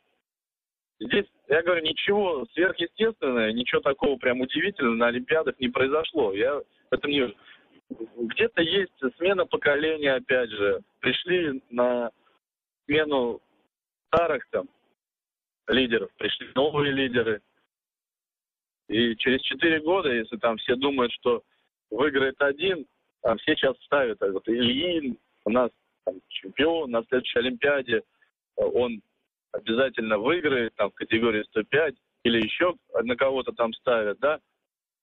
здесь, 1.00 1.26
я 1.48 1.62
говорю, 1.62 1.84
ничего 1.84 2.46
сверхъестественного, 2.54 3.52
ничего 3.52 3.82
такого 3.82 4.18
прям 4.18 4.42
удивительного 4.42 4.96
на 4.96 5.08
Олимпиадах 5.08 5.60
не 5.60 5.70
произошло. 5.70 6.34
Я 6.34 6.60
в 6.60 6.64
этом 6.94 7.12
не... 7.12 7.36
Где-то 7.90 8.62
есть 8.62 8.94
смена 9.18 9.46
поколения, 9.46 10.14
опять 10.14 10.50
же. 10.50 10.82
Пришли 11.00 11.62
на 11.70 12.10
смену 12.86 13.42
старых 14.08 14.48
там 14.50 14.68
лидеров, 15.68 16.10
пришли 16.18 16.48
новые 16.56 16.92
лидеры. 16.92 17.42
И 18.88 19.16
через 19.18 19.42
четыре 19.42 19.82
года, 19.82 20.12
если 20.12 20.38
там 20.38 20.58
все 20.58 20.76
думают, 20.76 21.12
что 21.14 21.44
выиграет 21.90 22.40
один, 22.40 22.86
там 23.22 23.38
все 23.40 23.56
сейчас 23.56 23.76
ставят, 23.84 24.22
а 24.22 24.32
вот 24.32 24.48
Ильин 24.48 25.18
у 25.46 25.50
нас 25.50 25.72
там, 26.06 26.16
чемпион 26.28 26.92
на 26.92 27.04
следующей 27.04 27.40
Олимпиаде– 27.40 28.02
он 28.56 29.02
обязательно 29.52 30.18
выиграет 30.18 30.76
там 30.76 30.92
в 30.92 30.96
категории 30.96 31.44
105 31.44 31.96
или 32.24 32.44
еще 32.44 32.74
на 33.04 33.16
кого-то 33.16 33.52
там 33.54 33.74
ставят, 33.74 34.20
да. 34.20 34.40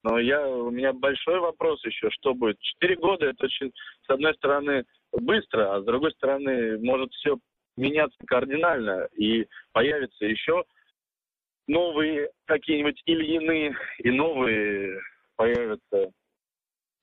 Но 0.02 0.18
я, 0.18 0.46
у 0.48 0.70
меня 0.70 0.92
большой 0.92 1.38
вопрос 1.38 1.84
еще, 1.84 2.10
что 2.10 2.34
будет. 2.34 2.58
Четыре 2.58 2.96
года 2.96 3.26
это 3.26 3.44
очень, 3.44 3.72
с 4.04 4.10
одной 4.10 4.34
стороны, 4.34 4.84
быстро, 5.12 5.74
а 5.74 5.80
с 5.80 5.84
другой 5.84 6.10
стороны, 6.12 6.78
может 6.78 7.12
все 7.12 7.38
меняться 7.76 8.18
кардинально, 8.26 9.08
и 9.16 9.46
появятся 9.72 10.24
еще 10.26 10.64
новые 11.68 12.30
какие-нибудь 12.46 13.00
Ильины, 13.06 13.76
и 13.98 14.10
новые 14.10 15.00
появятся 15.36 16.10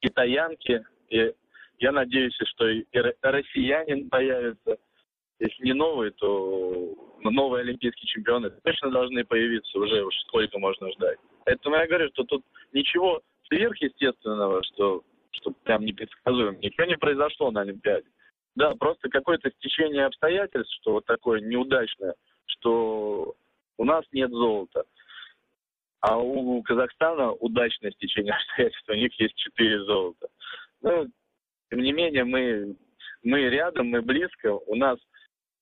китаянки, 0.02 0.84
и 1.10 1.34
я 1.80 1.92
надеюсь, 1.94 2.38
что 2.44 2.68
и 2.68 2.86
россиянин 3.22 4.10
появится– 4.10 4.78
если 5.40 5.64
не 5.64 5.74
новые, 5.74 6.12
то 6.12 6.96
новые 7.22 7.62
олимпийские 7.62 8.08
чемпионы 8.08 8.50
точно 8.64 8.92
должны 8.92 9.24
появиться 9.24 9.78
уже, 9.78 10.04
уж 10.04 10.14
сколько 10.28 10.60
можно 10.60 10.92
ждать. 10.92 11.18
Поэтому 11.46 11.76
я 11.76 11.88
говорю, 11.88 12.10
что 12.10 12.24
тут 12.24 12.44
ничего 12.74 13.22
сверхъестественного, 13.48 14.64
что, 14.64 15.04
что 15.32 15.52
прям 15.64 15.86
непредсказуемо. 15.86 16.58
Ничего 16.58 16.86
не 16.86 16.98
произошло 16.98 17.52
на 17.52 17.62
Олимпиаде. 17.62 18.08
Да, 18.56 18.76
просто 18.76 19.10
какое-то 19.10 19.50
стечение 19.52 20.06
обстоятельств, 20.06 20.76
что 20.82 20.94
вот 20.94 21.06
такое 21.06 21.40
неудачное, 21.40 22.16
что 22.46 23.36
у 23.78 23.86
нас 23.86 24.04
нет 24.12 24.30
золота. 24.32 24.84
А 26.02 26.18
у 26.18 26.62
Казахстана 26.64 27.32
удачное 27.32 27.92
стечение 27.92 28.34
обстоятельств, 28.36 28.90
у 28.90 28.94
них 28.94 29.20
есть 29.20 29.36
четыре 29.36 29.84
золота. 29.84 30.28
Ну, 30.82 31.08
тем 31.70 31.80
не 31.80 31.94
менее, 31.94 32.24
мы, 32.24 32.76
мы 33.24 33.42
рядом, 33.50 33.88
мы 33.88 34.02
близко. 34.02 34.54
У 34.54 34.76
нас 34.76 35.00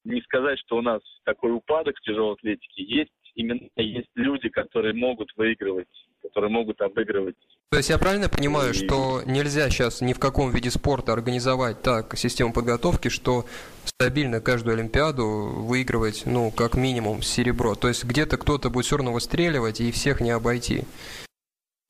не 0.07 0.21
сказать, 0.21 0.59
что 0.59 0.77
у 0.77 0.81
нас 0.81 1.01
такой 1.23 1.51
упадок 1.51 1.95
в 1.97 2.01
тяжелой 2.01 2.33
атлетике. 2.33 2.83
Есть 2.83 3.11
именно 3.35 3.69
есть 3.75 4.09
люди, 4.15 4.49
которые 4.49 4.93
могут 4.93 5.29
выигрывать, 5.35 5.87
которые 6.23 6.51
могут 6.51 6.81
обыгрывать. 6.81 7.35
То 7.69 7.77
есть 7.77 7.89
я 7.89 7.97
правильно 7.97 8.29
понимаю, 8.29 8.71
и... 8.71 8.73
что 8.73 9.21
нельзя 9.25 9.69
сейчас 9.69 10.01
ни 10.01 10.13
в 10.13 10.19
каком 10.19 10.51
виде 10.51 10.71
спорта 10.71 11.13
организовать 11.13 11.81
так 11.81 12.15
систему 12.17 12.53
подготовки, 12.53 13.09
что 13.09 13.45
стабильно 13.85 14.41
каждую 14.41 14.75
Олимпиаду 14.75 15.25
выигрывать, 15.25 16.23
ну, 16.25 16.51
как 16.51 16.75
минимум, 16.75 17.21
серебро. 17.21 17.75
То 17.75 17.87
есть 17.87 18.05
где-то 18.05 18.37
кто-то 18.37 18.69
будет 18.69 18.85
все 18.85 18.97
равно 18.97 19.13
выстреливать 19.13 19.81
и 19.81 19.91
всех 19.91 20.21
не 20.21 20.31
обойти. 20.31 20.83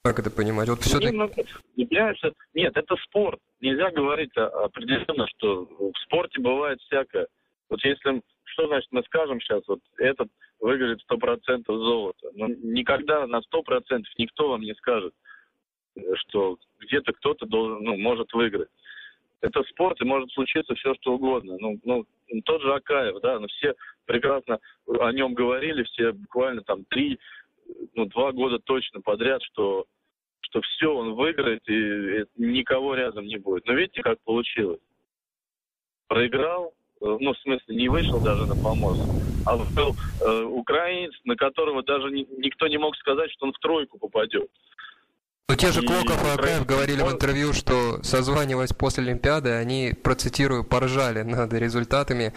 Как 0.03 0.19
это 0.19 0.31
понимать? 0.31 0.69
Вот 0.69 0.81
все 0.81 0.99
ну, 1.11 1.29
Нет, 2.53 2.77
это 2.77 2.95
спорт. 3.03 3.39
Нельзя 3.59 3.91
говорить 3.91 4.35
определенно, 4.35 5.27
что 5.35 5.65
в 5.65 5.93
спорте 6.05 6.39
бывает 6.39 6.79
всякое. 6.81 7.27
Вот 7.69 7.83
если, 7.83 8.21
что 8.45 8.67
значит 8.67 8.91
мы 8.91 9.03
скажем 9.03 9.39
сейчас, 9.41 9.67
вот 9.67 9.79
этот 9.97 10.29
выиграет 10.59 11.01
сто 11.01 11.17
процентов 11.17 11.77
золота. 11.77 12.29
Но 12.33 12.47
никогда 12.47 13.27
на 13.27 13.41
сто 13.41 13.61
процентов 13.63 14.11
никто 14.17 14.49
вам 14.49 14.61
не 14.61 14.73
скажет, 14.75 15.13
что 16.15 16.57
где-то 16.79 17.13
кто-то 17.13 17.45
должен, 17.45 17.83
ну, 17.83 17.97
может 17.97 18.31
выиграть. 18.33 18.69
Это 19.41 19.63
спорт, 19.63 20.01
и 20.01 20.05
может 20.05 20.31
случиться 20.31 20.73
все, 20.75 20.95
что 20.95 21.13
угодно. 21.13 21.57
Ну, 21.59 21.79
ну, 21.83 22.05
тот 22.45 22.61
же 22.61 22.73
Акаев, 22.73 23.21
да, 23.21 23.39
ну, 23.39 23.47
все 23.47 23.75
прекрасно 24.05 24.59
о 24.87 25.11
нем 25.11 25.33
говорили, 25.33 25.83
все 25.83 26.11
буквально 26.11 26.61
там 26.63 26.85
три, 26.85 27.19
ну, 27.93 28.05
два 28.05 28.31
года 28.31 28.57
точно 28.59 29.01
подряд, 29.01 29.43
что, 29.43 29.85
что 30.41 30.61
все, 30.61 30.91
он 30.91 31.13
выиграет, 31.13 31.61
и, 31.69 32.21
и 32.21 32.25
никого 32.37 32.95
рядом 32.95 33.25
не 33.25 33.37
будет. 33.37 33.65
Но 33.67 33.73
видите, 33.73 34.01
как 34.01 34.19
получилось? 34.23 34.81
Проиграл, 36.07 36.73
ну, 36.99 37.33
в 37.33 37.37
смысле, 37.39 37.75
не 37.75 37.89
вышел 37.89 38.19
даже 38.19 38.45
на 38.45 38.55
помост, 38.55 39.01
а 39.45 39.57
был 39.57 39.95
э, 40.21 40.43
украинец, 40.43 41.13
на 41.25 41.35
которого 41.35 41.83
даже 41.83 42.09
ни, 42.09 42.27
никто 42.37 42.67
не 42.67 42.77
мог 42.77 42.95
сказать, 42.97 43.31
что 43.31 43.45
он 43.45 43.53
в 43.53 43.59
тройку 43.59 43.97
попадет. 43.97 44.49
Но 45.49 45.55
те 45.55 45.71
же 45.71 45.81
Клоков 45.81 46.21
и 46.25 46.37
Акаев 46.37 46.65
говорили 46.65 47.01
в 47.01 47.09
интервью, 47.09 47.53
что 47.53 48.03
созваниваясь 48.03 48.73
после 48.73 49.03
Олимпиады, 49.03 49.51
они, 49.51 49.93
процитирую, 50.03 50.65
поржали 50.65 51.21
над 51.21 51.53
результатами 51.53 52.33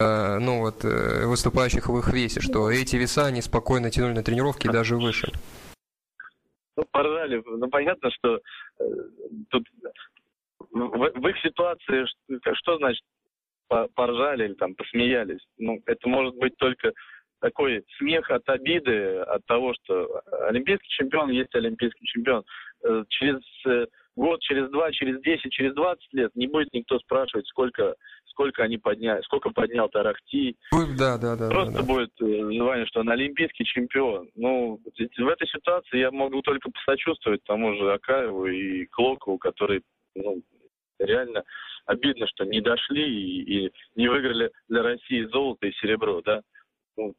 э, 0.00 0.38
ну, 0.40 0.62
вот, 0.62 0.84
э, 0.84 1.26
выступающих 1.26 1.88
в 1.88 1.96
их 1.98 2.12
весе, 2.12 2.40
что 2.40 2.68
эти 2.68 2.96
веса 2.96 3.26
они 3.26 3.42
спокойно 3.42 3.90
тянули 3.90 4.14
на 4.14 4.24
тренировки 4.24 4.66
и 4.66 4.72
даже 4.72 4.96
выше. 4.96 5.30
Ну, 6.76 6.84
поржали. 6.90 7.40
Ну, 7.46 7.68
понятно, 7.68 8.10
что 8.10 8.40
э, 8.80 8.84
тут 9.50 9.64
в, 10.72 11.10
в 11.14 11.28
их 11.28 11.38
ситуации, 11.42 12.06
что, 12.06 12.54
что 12.54 12.78
значит 12.78 13.04
поржали 13.68 14.46
или 14.46 14.54
там 14.54 14.74
посмеялись. 14.74 15.40
Ну, 15.58 15.80
это 15.86 16.08
может 16.08 16.34
быть 16.36 16.56
только 16.56 16.92
такой 17.40 17.84
смех 17.98 18.30
от 18.30 18.48
обиды, 18.48 19.18
от 19.18 19.44
того, 19.46 19.74
что 19.74 20.22
олимпийский 20.48 20.88
чемпион 20.88 21.30
есть 21.30 21.54
олимпийский 21.54 22.06
чемпион. 22.06 22.44
Э, 22.84 23.04
через 23.08 23.40
э, 23.66 23.86
год, 24.16 24.40
через 24.40 24.70
два, 24.70 24.90
через 24.92 25.20
десять, 25.22 25.52
через 25.52 25.74
двадцать 25.74 26.12
лет 26.12 26.34
не 26.34 26.46
будет 26.46 26.72
никто 26.72 26.98
спрашивать, 26.98 27.46
сколько, 27.46 27.94
сколько 28.26 28.64
они 28.64 28.78
подняли, 28.78 29.22
сколько 29.22 29.50
поднял 29.50 29.88
Тарахти. 29.88 30.56
Да, 30.98 31.18
да, 31.18 31.36
да. 31.36 31.48
Просто 31.48 31.74
да, 31.74 31.80
да. 31.80 31.86
будет 31.86 32.12
э, 32.20 32.24
название, 32.24 32.86
что 32.86 33.00
он 33.00 33.10
олимпийский 33.10 33.64
чемпион. 33.64 34.28
Ну, 34.34 34.80
в 34.84 35.28
этой 35.28 35.46
ситуации 35.46 35.98
я 35.98 36.10
могу 36.10 36.42
только 36.42 36.70
посочувствовать 36.70 37.44
тому 37.44 37.74
же 37.76 37.92
Акаеву 37.92 38.46
и 38.46 38.86
Клокову, 38.86 39.38
которые 39.38 39.82
ну, 40.16 40.42
Реально 40.98 41.44
обидно, 41.88 42.26
что 42.28 42.44
не 42.44 42.60
дошли 42.60 43.02
и, 43.02 43.66
и 43.66 43.72
не 43.96 44.08
выиграли 44.08 44.50
для 44.68 44.82
России 44.82 45.24
золото 45.24 45.66
и 45.66 45.72
серебро, 45.72 46.20
да. 46.20 46.42
Ну, 46.96 47.14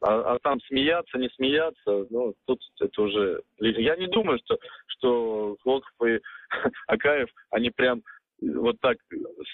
а, 0.00 0.34
а 0.34 0.38
там 0.42 0.58
смеяться, 0.62 1.18
не 1.18 1.28
смеяться, 1.30 2.06
ну, 2.10 2.34
тут 2.46 2.60
это 2.80 3.02
уже... 3.02 3.42
Я 3.58 3.96
не 3.96 4.06
думаю, 4.08 4.38
что, 4.44 4.58
что 4.86 5.56
Волков 5.64 5.90
и 6.06 6.20
Акаев, 6.86 7.28
они 7.50 7.70
прям 7.70 8.02
вот 8.40 8.76
так 8.80 8.96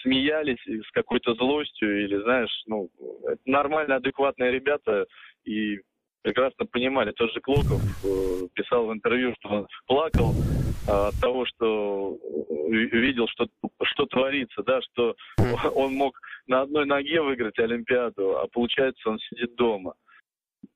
смеялись 0.03 0.63
с 0.67 0.91
какой-то 0.93 1.35
злостью 1.35 2.05
или, 2.05 2.23
знаешь, 2.23 2.63
ну, 2.67 2.89
это 3.25 3.41
нормально, 3.47 3.97
адекватные 3.97 4.53
ребята 4.53 5.07
и 5.45 5.81
прекрасно 6.23 6.67
понимали. 6.67 7.13
Тот 7.13 7.33
же 7.33 7.41
Клоков 7.41 7.83
э, 8.05 8.49
писал 8.55 8.87
в 8.87 8.93
интервью, 8.93 9.35
что 9.39 9.49
он 9.49 9.67
плакал 9.87 10.33
э, 10.89 10.91
от 10.91 11.21
того, 11.21 11.47
что 11.47 11.92
видел, 12.99 13.27
что, 13.29 13.47
что 13.83 14.07
творится, 14.07 14.63
да, 14.63 14.81
что 14.83 15.17
он 15.75 15.95
мог 15.95 16.19
на 16.47 16.63
одной 16.63 16.87
ноге 16.87 17.21
выиграть 17.21 17.59
Олимпиаду, 17.59 18.39
а 18.39 18.47
получается 18.49 19.11
он 19.11 19.19
сидит 19.19 19.55
дома. 19.55 19.95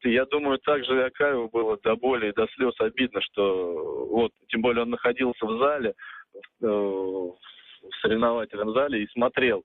Я 0.02 0.24
думаю, 0.26 0.58
также 0.58 1.04
Акаеву 1.04 1.48
было 1.48 1.78
до 1.82 1.96
боли 1.96 2.28
и 2.28 2.34
до 2.34 2.46
слез 2.54 2.74
обидно, 2.80 3.20
что 3.22 4.06
вот, 4.10 4.32
тем 4.48 4.60
более 4.60 4.82
он 4.82 4.90
находился 4.90 5.46
в 5.46 5.58
зале, 5.58 5.94
э, 6.62 6.66
в 6.66 7.36
соревновательном 8.02 8.72
зале 8.72 9.04
и 9.04 9.08
смотрел. 9.08 9.64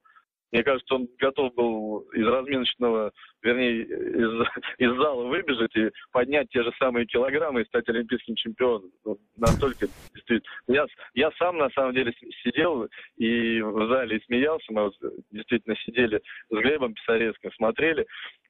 Мне 0.52 0.64
кажется, 0.64 0.96
он 0.96 1.08
готов 1.18 1.54
был 1.56 2.00
из 2.14 2.28
разминочного, 2.28 3.12
вернее, 3.42 3.84
из, 3.84 4.48
из 4.80 4.98
зала 4.98 5.24
выбежать 5.26 5.76
и 5.76 5.90
поднять 6.12 6.50
те 6.50 6.64
же 6.64 6.72
самые 6.78 7.06
килограммы 7.06 7.62
и 7.62 7.66
стать 7.66 7.88
олимпийским 7.88 8.36
чемпионом. 8.36 8.92
Вот 9.06 9.20
настолько 9.38 9.88
действительно. 10.14 10.52
Я, 10.68 10.86
я 11.14 11.32
сам 11.40 11.58
на 11.58 11.70
самом 11.70 11.94
деле 11.94 12.14
сидел 12.44 12.88
и 13.18 13.62
в 13.62 13.88
зале 13.88 14.22
смеялся. 14.26 14.66
Мы 14.70 14.84
вот 14.84 14.96
действительно 15.32 15.76
сидели 15.78 16.22
с 16.50 16.54
Глебом 16.56 16.94
Писаревским, 16.94 17.52
смотрели. 17.54 18.06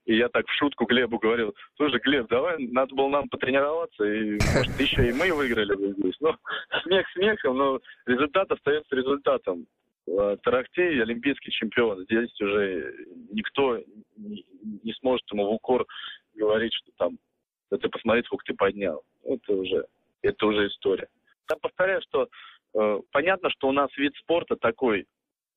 И 0.06 0.16
я 0.16 0.30
так 0.30 0.48
в 0.48 0.54
шутку 0.54 0.86
Глебу 0.86 1.20
говорил, 1.20 1.54
слушай, 1.78 2.00
Глеб, 2.04 2.28
давай, 2.28 2.58
надо 2.58 2.96
было 2.96 3.08
нам 3.10 3.30
потренироваться, 3.30 4.04
и, 4.04 4.40
может, 4.56 4.80
еще 4.80 5.08
и 5.08 5.14
мы 5.14 5.32
выиграли 5.32 5.76
бы 5.76 5.94
здесь. 5.94 6.16
Ну, 6.20 6.36
смех 6.84 7.06
смехом, 7.14 7.58
но 7.58 7.80
результат 8.08 8.52
остается 8.52 8.96
результатом. 8.96 9.68
А, 10.18 10.38
Тарахтей 10.38 11.02
олимпийский 11.02 11.52
чемпион. 11.52 12.04
Здесь 12.04 12.40
уже 12.42 12.96
никто 13.32 13.80
не, 14.18 14.94
сможет 15.00 15.30
ему 15.32 15.46
в 15.46 15.52
укор 15.52 15.86
говорить, 16.36 16.74
что 16.74 16.92
там, 16.98 17.18
да 17.70 17.78
ты 17.78 17.90
посмотри, 17.90 18.24
сколько 18.24 18.46
ты 18.46 18.54
поднял. 18.54 19.04
Это 19.24 19.54
уже, 19.54 19.86
это 20.22 20.46
уже 20.46 20.68
история. 20.68 21.08
Я 21.50 21.58
повторяю, 21.58 22.02
что 22.02 22.30
э, 22.74 23.00
понятно, 23.12 23.50
что 23.50 23.68
у 23.68 23.72
нас 23.72 23.90
вид 23.98 24.16
спорта 24.18 24.56
такой, 24.56 25.06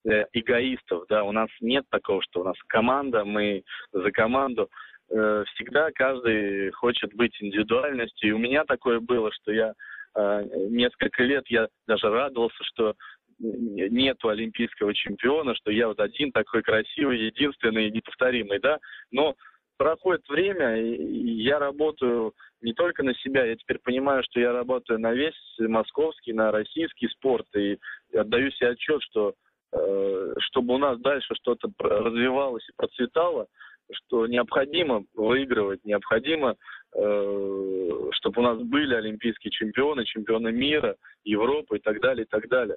Э, 0.06 0.26
эгоистов, 0.34 1.06
да, 1.08 1.25
у 1.25 1.32
нас 1.32 1.49
нет 1.62 1.87
такого, 1.88 2.23
что 2.23 2.42
у 2.42 2.44
нас 2.44 2.56
команда, 2.66 3.25
мы 3.25 3.64
за 3.90 4.11
команду. 4.11 4.68
Э, 5.08 5.44
всегда 5.54 5.90
каждый 5.94 6.70
хочет 6.73 7.14
быть 7.14 7.34
индивидуальностью, 7.40 8.28
и 8.28 8.32
у 8.32 8.38
меня 8.38 8.64
такое 8.64 9.00
было, 9.00 9.32
что 9.32 9.50
я 9.50 9.73
э, 10.14 10.42
несколько 10.68 11.23
лет, 11.23 11.44
я 11.49 11.68
даже 11.87 12.11
радовался, 12.11 12.62
что 12.64 12.94
нету 13.38 14.28
олимпийского 14.28 14.94
чемпиона, 14.94 15.54
что 15.54 15.70
я 15.70 15.88
вот 15.88 16.00
один 16.00 16.32
такой 16.32 16.62
красивый, 16.62 17.26
единственный, 17.26 17.90
неповторимый, 17.90 18.58
да, 18.60 18.78
но 19.10 19.34
проходит 19.76 20.28
время, 20.28 20.80
и 20.80 21.42
я 21.42 21.58
работаю 21.58 22.32
не 22.60 22.72
только 22.72 23.02
на 23.02 23.14
себя, 23.16 23.44
я 23.44 23.56
теперь 23.56 23.78
понимаю, 23.78 24.22
что 24.24 24.40
я 24.40 24.52
работаю 24.52 24.98
на 25.00 25.12
весь 25.12 25.34
московский, 25.58 26.32
на 26.32 26.52
российский 26.52 27.08
спорт, 27.08 27.46
и 27.56 27.78
отдаю 28.14 28.50
себе 28.52 28.70
отчет, 28.70 29.02
что 29.02 29.34
Э, 29.74 30.34
чтобы 30.38 30.74
у 30.74 30.78
нас 30.78 31.00
дальше 31.00 31.34
что-то 31.34 31.68
развивалось 31.78 32.66
и 32.68 32.76
процветало, 32.76 33.48
что 33.92 34.26
необходимо 34.26 35.04
выигрывать, 35.14 35.84
необходимо, 35.84 36.54
э, 36.94 38.10
чтобы 38.12 38.40
у 38.40 38.44
нас 38.44 38.58
были 38.62 38.94
олимпийские 38.94 39.50
чемпионы, 39.50 40.04
чемпионы 40.04 40.52
мира, 40.52 40.96
Европы 41.24 41.78
и 41.78 41.80
так 41.80 42.00
далее, 42.00 42.24
и 42.24 42.28
так 42.28 42.48
далее. 42.48 42.76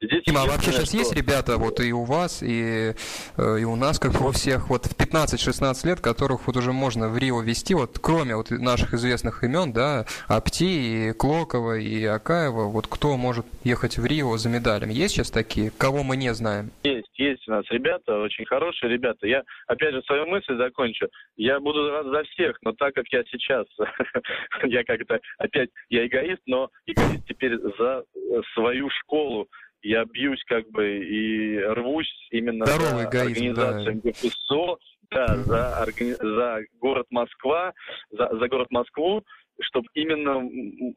Здесь 0.00 0.24
Дима, 0.26 0.42
а 0.42 0.46
вообще 0.46 0.72
сейчас 0.72 0.88
что... 0.88 0.98
есть 0.98 1.16
ребята, 1.16 1.56
вот 1.56 1.80
и 1.80 1.90
у 1.90 2.04
вас, 2.04 2.42
и, 2.42 2.92
э, 3.38 3.60
и 3.60 3.64
у 3.64 3.76
нас, 3.76 3.98
как 3.98 4.20
у 4.20 4.30
всех, 4.30 4.68
вот 4.68 4.84
в 4.84 4.94
15-16 4.94 5.86
лет, 5.86 6.00
которых 6.00 6.46
вот 6.46 6.56
уже 6.58 6.72
можно 6.72 7.08
в 7.08 7.16
Рио 7.16 7.40
вести, 7.40 7.72
вот 7.72 7.98
кроме 7.98 8.36
вот 8.36 8.50
наших 8.50 8.92
известных 8.92 9.42
имен, 9.42 9.72
да, 9.72 10.04
Апти, 10.28 10.64
и 10.64 11.12
Клокова, 11.14 11.78
и 11.78 12.04
Акаева, 12.04 12.64
вот 12.64 12.88
кто 12.88 13.16
может 13.16 13.46
ехать 13.64 13.96
в 13.96 14.04
Рио 14.04 14.36
за 14.36 14.50
медалями? 14.50 14.92
Есть 14.92 15.14
сейчас 15.14 15.30
такие, 15.30 15.70
кого 15.70 16.02
мы 16.02 16.18
не 16.18 16.34
знаем? 16.34 16.72
Есть, 16.84 17.08
есть 17.14 17.48
у 17.48 17.52
нас 17.52 17.64
ребята, 17.70 18.18
очень 18.18 18.44
хорошие 18.44 18.90
ребята. 18.90 19.26
Я, 19.26 19.44
опять 19.66 19.94
же, 19.94 20.02
свою 20.02 20.26
мысль 20.26 20.58
закончу. 20.58 21.06
Я 21.38 21.58
буду 21.58 21.90
рад 21.90 22.04
за 22.04 22.22
всех, 22.24 22.58
но 22.60 22.72
так 22.72 22.94
как 22.94 23.06
я 23.12 23.24
сейчас, 23.30 23.64
я 24.64 24.84
как-то, 24.84 25.18
опять, 25.38 25.70
я 25.88 26.06
эгоист, 26.06 26.42
но 26.44 26.68
эгоист 26.84 27.26
теперь 27.26 27.56
за 27.78 28.04
свою 28.52 28.90
школу, 28.90 29.48
я 29.82 30.04
бьюсь 30.04 30.42
как 30.46 30.68
бы 30.70 30.98
и 30.98 31.58
рвусь 31.58 32.12
именно 32.30 32.66
Здоровый 32.66 33.04
за 33.04 33.08
эгоизм, 33.08 33.30
организацию 33.30 33.84
да. 34.02 34.10
МГПСО, 34.10 34.78
да, 35.10 35.36
за, 35.36 35.82
органи... 35.82 36.12
за 36.12 36.60
город 36.80 37.06
Москва, 37.10 37.72
за, 38.10 38.28
за 38.36 38.48
город 38.48 38.68
Москву, 38.70 39.22
чтобы 39.60 39.86
именно 39.94 40.46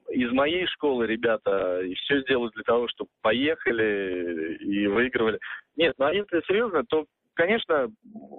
из 0.10 0.32
моей 0.32 0.66
школы 0.68 1.08
ребята 1.08 1.82
все 2.04 2.22
сделают 2.22 2.54
для 2.56 2.64
того, 2.64 2.88
чтобы 2.90 3.10
поехали 3.22 4.58
и 4.60 4.88
выигрывали. 4.88 5.40
Нет, 5.76 5.94
ну 5.98 6.06
а 6.06 6.14
если 6.14 6.42
серьезно, 6.48 6.84
то 6.84 7.06
конечно, 7.40 7.90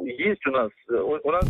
есть 0.05 0.47
у 0.47 0.51
нас, 0.51 0.71
у 0.89 1.31
нас 1.31 1.45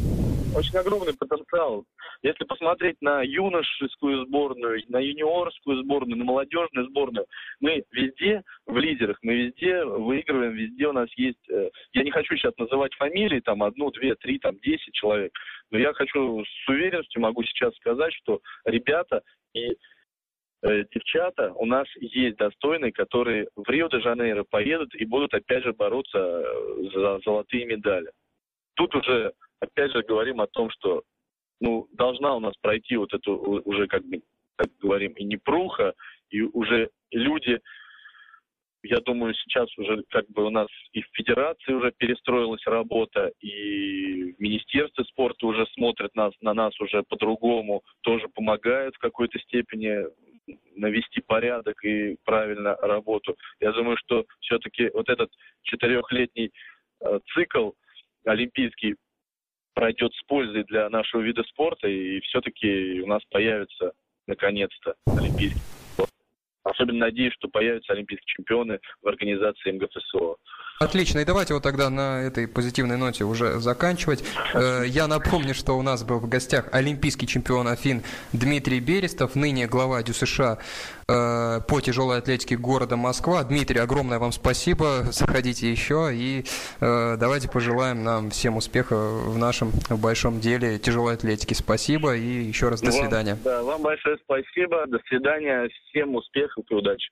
очень 0.54 0.76
огромный 0.76 1.14
потенциал. 1.14 1.84
Если 2.22 2.44
посмотреть 2.44 2.96
на 3.00 3.22
юношескую 3.22 4.26
сборную, 4.26 4.80
на 4.88 4.98
юниорскую 4.98 5.82
сборную, 5.82 6.16
на 6.16 6.24
молодежную 6.24 6.86
сборную, 6.88 7.26
мы 7.58 7.82
везде 7.90 8.42
в 8.66 8.76
лидерах, 8.76 9.18
мы 9.22 9.34
везде 9.34 9.84
выигрываем, 9.84 10.52
везде 10.52 10.86
у 10.86 10.92
нас 10.92 11.08
есть... 11.16 11.50
Э, 11.50 11.70
я 11.92 12.04
не 12.04 12.12
хочу 12.12 12.36
сейчас 12.36 12.56
называть 12.56 12.94
фамилии, 12.94 13.40
там, 13.40 13.64
одну, 13.64 13.90
две, 13.90 14.14
три, 14.14 14.38
там, 14.38 14.56
десять 14.60 14.94
человек, 14.94 15.32
но 15.70 15.78
я 15.78 15.92
хочу 15.92 16.44
с 16.44 16.68
уверенностью 16.68 17.20
могу 17.20 17.42
сейчас 17.42 17.74
сказать, 17.76 18.12
что 18.14 18.40
ребята 18.64 19.22
и 19.54 19.70
Э, 19.70 19.74
девчата 20.62 21.52
у 21.54 21.64
нас 21.64 21.86
есть 21.96 22.36
достойные, 22.36 22.92
которые 22.92 23.48
в 23.56 23.68
Рио-де-Жанейро 23.68 24.44
поедут 24.44 24.94
и 24.94 25.04
будут 25.04 25.32
опять 25.32 25.64
же 25.64 25.72
бороться 25.72 26.18
э, 26.18 26.90
за 26.94 27.20
золотые 27.24 27.64
медали. 27.64 28.10
Тут 28.74 28.94
уже 28.94 29.32
опять 29.60 29.92
же 29.92 30.02
говорим 30.02 30.40
о 30.40 30.46
том, 30.46 30.70
что 30.70 31.02
ну, 31.60 31.88
должна 31.92 32.34
у 32.34 32.40
нас 32.40 32.54
пройти 32.60 32.96
вот 32.96 33.12
эту 33.12 33.36
уже 33.64 33.86
как 33.86 34.04
бы, 34.04 34.22
как 34.56 34.68
говорим, 34.78 35.12
и 35.12 35.24
непруха, 35.24 35.94
и 36.30 36.42
уже 36.42 36.90
люди, 37.10 37.60
я 38.82 39.00
думаю, 39.00 39.34
сейчас 39.34 39.66
уже 39.76 40.02
как 40.08 40.26
бы 40.28 40.44
у 40.44 40.50
нас 40.50 40.68
и 40.92 41.02
в 41.02 41.08
Федерации 41.12 41.72
уже 41.72 41.92
перестроилась 41.92 42.66
работа, 42.66 43.30
и 43.40 44.32
в 44.32 44.40
Министерстве 44.40 45.04
спорта 45.04 45.46
уже 45.46 45.66
смотрят 45.74 46.14
нас, 46.14 46.32
на 46.40 46.54
нас 46.54 46.78
уже 46.80 47.02
по-другому, 47.02 47.82
тоже 48.00 48.28
помогают 48.28 48.94
в 48.96 48.98
какой-то 48.98 49.38
степени 49.40 50.04
навести 50.76 51.20
порядок 51.20 51.84
и 51.84 52.16
правильно 52.24 52.76
работу. 52.76 53.36
Я 53.60 53.72
думаю, 53.72 53.96
что 53.98 54.24
все-таки 54.40 54.90
вот 54.92 55.08
этот 55.08 55.30
четырехлетний 55.62 56.52
э, 57.00 57.20
цикл 57.34 57.72
олимпийский 58.24 58.96
пройдет 59.74 60.12
с 60.14 60.22
пользой 60.24 60.64
для 60.64 60.88
нашего 60.90 61.20
вида 61.22 61.42
спорта, 61.44 61.88
и 61.88 62.20
все-таки 62.20 63.00
у 63.00 63.06
нас 63.06 63.22
появится 63.30 63.92
наконец-то 64.26 64.94
олимпийский 65.06 65.60
спорт. 65.92 66.10
Особенно 66.62 67.06
надеюсь, 67.06 67.34
что 67.34 67.48
появятся 67.48 67.92
олимпийские 67.92 68.34
чемпионы 68.36 68.80
в 69.02 69.08
организации 69.08 69.72
МГФСО. 69.72 70.36
Отлично, 70.82 71.18
и 71.18 71.26
давайте 71.26 71.52
вот 71.52 71.62
тогда 71.62 71.90
на 71.90 72.22
этой 72.22 72.48
позитивной 72.48 72.96
ноте 72.96 73.24
уже 73.24 73.60
заканчивать. 73.60 74.24
Э, 74.54 74.82
я 74.86 75.08
напомню, 75.08 75.52
что 75.52 75.76
у 75.76 75.82
нас 75.82 76.04
был 76.04 76.20
в 76.20 76.26
гостях 76.26 76.70
олимпийский 76.72 77.26
чемпион 77.26 77.68
Афин 77.68 78.02
Дмитрий 78.32 78.80
Берестов, 78.80 79.34
ныне 79.34 79.66
глава 79.66 80.02
ДЮСШ 80.02 80.40
э, 80.40 80.56
по 81.06 81.80
тяжелой 81.82 82.16
атлетике 82.16 82.56
города 82.56 82.96
Москва. 82.96 83.44
Дмитрий, 83.44 83.78
огромное 83.78 84.18
вам 84.18 84.32
спасибо, 84.32 85.02
заходите 85.10 85.70
еще 85.70 86.12
и 86.14 86.46
э, 86.80 87.16
давайте 87.20 87.50
пожелаем 87.50 88.02
нам 88.02 88.30
всем 88.30 88.56
успеха 88.56 88.96
в 88.96 89.36
нашем 89.36 89.72
большом 89.90 90.40
деле 90.40 90.78
тяжелой 90.78 91.12
атлетики. 91.12 91.52
Спасибо 91.52 92.16
и 92.16 92.44
еще 92.44 92.70
раз 92.70 92.80
до 92.80 92.90
свидания. 92.90 93.34
Вам, 93.34 93.42
да, 93.44 93.62
вам 93.64 93.82
большое 93.82 94.16
спасибо, 94.24 94.86
до 94.86 94.98
свидания, 95.08 95.68
всем 95.90 96.14
успехов 96.14 96.64
и 96.70 96.74
удачи. 96.74 97.10